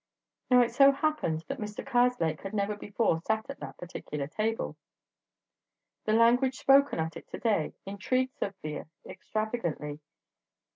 Now 0.49 0.61
it 0.63 0.71
so 0.73 0.91
happened 0.91 1.45
that 1.47 1.59
Mr. 1.59 1.85
Karslake 1.85 2.41
had 2.41 2.55
never 2.55 2.75
before 2.75 3.19
sat 3.21 3.45
at 3.51 3.59
that 3.59 3.77
particular 3.77 4.25
table. 4.25 4.75
The 6.05 6.13
language 6.13 6.57
spoken 6.57 6.99
at 6.99 7.17
it 7.17 7.27
to 7.27 7.37
day 7.37 7.75
intrigued 7.85 8.33
Sofia 8.35 8.87
extravagantly. 9.07 9.99